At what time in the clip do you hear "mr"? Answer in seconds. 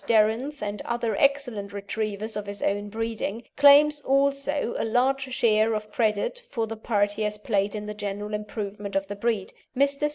9.77-10.09